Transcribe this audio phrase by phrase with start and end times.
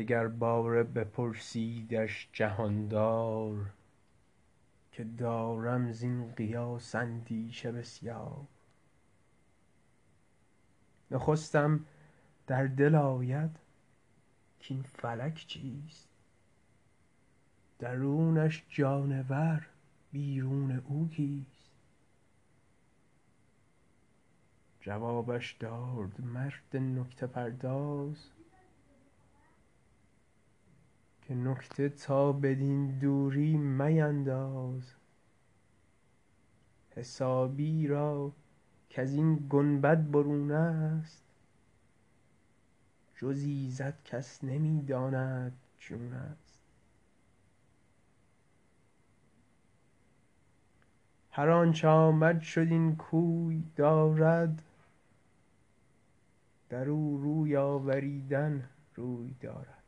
[0.00, 3.70] دگرباره بپرسیدش جهاندار
[4.92, 8.46] که دارم زین قیاس اندیشه بسیار.
[11.10, 11.84] نخستم
[12.46, 13.50] در دل آید
[14.68, 16.08] کاین فلک چیست؟
[17.78, 19.66] درونش جانور
[20.12, 21.70] بیرون او کیست؟
[24.80, 28.30] جوابش داد مرد نکته پرداز
[31.30, 34.94] که نکته تا بدین دوری مینداز.
[36.90, 38.32] حسابی را
[38.90, 41.24] کزین گنبد برون است.
[43.16, 46.60] جز ایزد کس نمی داند چون است.
[51.30, 54.62] هر آنچ آمد شد این کوی دارد.
[56.68, 59.79] درو روی آوریدن روی دارد.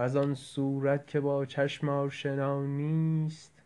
[0.00, 3.62] وزان صورت که با چشم آشنا نیست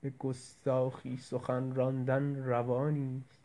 [0.00, 3.40] به گستاخی سخن راندن روا نیست.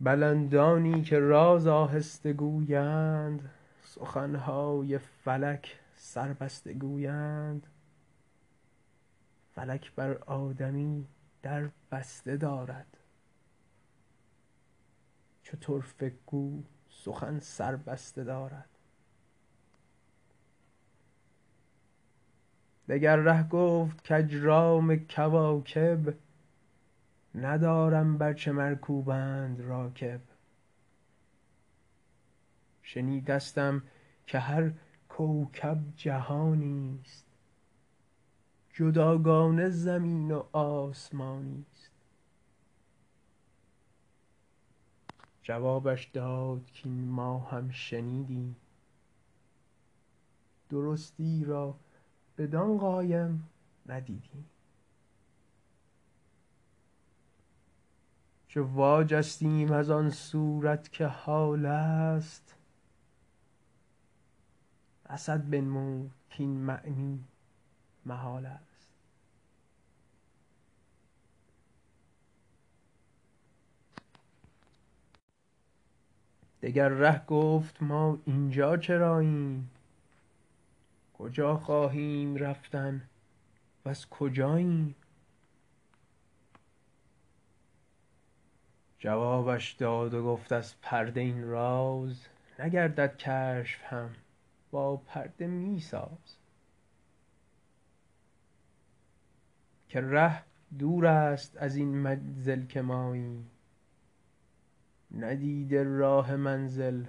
[0.00, 3.50] بلندانی که راز آهسته گویند
[3.82, 7.66] سخنهای فلک سربسته گویند.
[9.54, 11.06] فلک بر آدمی
[11.42, 12.96] در بسته دارد.
[15.42, 16.12] چو طرفه
[16.92, 18.68] سخن سربسته دارد.
[22.88, 26.14] دگر ره گفت کاجرام کواکب
[27.34, 30.20] ندارم بر چه مرکوبند راکب.
[32.82, 33.82] شنیدستم
[34.26, 34.72] که هر
[35.08, 37.26] کوکب جهانیست
[38.74, 41.91] جداگانه زمین و آسمانیست
[45.42, 48.56] جوابش داد کاین ما هم شنیدیم.
[50.68, 51.74] درستی را
[52.38, 53.48] بدان قایم
[53.86, 54.46] ندیدیم.
[58.48, 62.54] چو واجستیم از آن صورت که حالست
[65.10, 67.24] رسد بنمود کاین معنی
[68.06, 68.71] محالست
[76.62, 79.70] دگر ره گفت ما اینجا چراییم؟
[81.18, 83.08] کجا خواهیم رفتن؟
[83.86, 84.94] وز کجاییم؟
[88.98, 92.26] جوابش داد و گفت از پرده این راز
[92.58, 94.10] نگردد کشف هم
[94.70, 96.36] با پرده می ساز.
[99.88, 100.42] که ره
[100.78, 103.50] دورست ازین منزل که ماییم.
[105.18, 107.04] ندیده راه منزل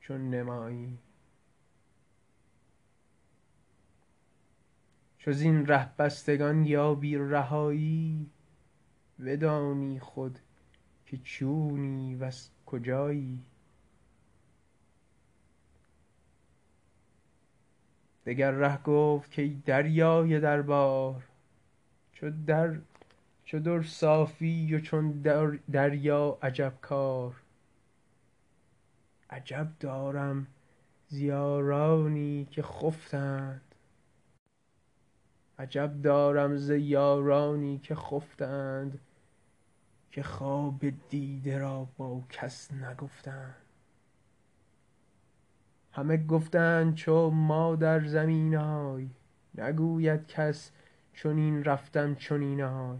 [0.00, 0.98] چون نماییم
[5.18, 8.30] چو زین ره بستگان یابی رهایی
[9.24, 10.38] بدانی خود
[11.06, 13.40] که چونی وز کجایی.
[18.26, 21.24] دگر ره گفت کای دریای دربار
[22.12, 22.78] چو در
[23.82, 25.10] صافی و چون
[25.72, 27.34] دریا عجب کار.
[29.30, 30.46] عجب دارم
[31.08, 32.48] ز یارانی
[37.78, 39.00] که خفتند
[40.10, 43.56] که خواب دیده را با کس نگفتند.
[45.92, 49.08] همه گفتند چو ما در زمینای
[49.54, 50.70] نگوید کس
[51.14, 52.98] چنین رفتم چنینای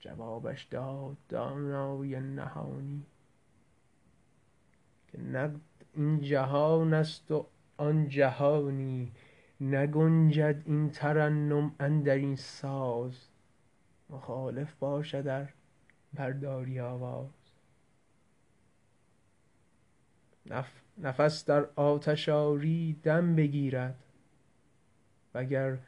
[0.00, 3.06] جوابش داد دانای نهانی
[5.08, 5.60] که نقد
[5.94, 9.12] این جهانست و آن جهانی
[9.60, 13.28] نگنجد این ترنم اندرین ساز.
[14.10, 15.54] مخالف باشد ار
[16.14, 17.28] برداری آواز.
[20.98, 24.04] نفس در آتش آری دم بگیرد
[25.34, 25.78] وگر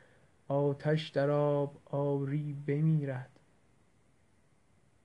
[0.49, 3.40] آتش در آب آری بمیرد.